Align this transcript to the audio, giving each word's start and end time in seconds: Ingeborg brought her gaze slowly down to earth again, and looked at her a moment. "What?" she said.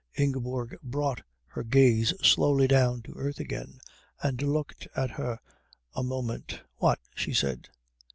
Ingeborg 0.17 0.75
brought 0.81 1.21
her 1.49 1.61
gaze 1.63 2.11
slowly 2.27 2.65
down 2.67 3.03
to 3.03 3.13
earth 3.17 3.39
again, 3.39 3.77
and 4.23 4.41
looked 4.41 4.87
at 4.95 5.11
her 5.11 5.37
a 5.93 6.01
moment. 6.01 6.61
"What?" 6.79 6.97
she 7.13 7.35
said. 7.35 7.69